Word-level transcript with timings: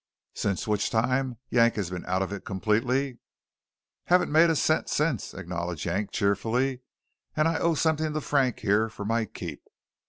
"Since 0.33 0.67
which 0.67 0.89
time 0.89 1.37
Yank 1.51 1.75
has 1.75 1.91
been 1.91 2.07
out 2.07 2.23
of 2.23 2.33
it 2.33 2.43
completely?" 2.43 3.19
"Haven't 4.05 4.31
made 4.31 4.49
a 4.49 4.55
cent 4.55 4.89
since," 4.89 5.31
acknowledged 5.35 5.85
Yank 5.85 6.09
cheerfully, 6.11 6.81
"and 7.35 7.47
I 7.47 7.59
owe 7.59 7.75
something 7.75 8.11
to 8.13 8.21
Frank, 8.21 8.61
here, 8.61 8.89
for 8.89 9.05
my 9.05 9.25
keep. 9.25 9.61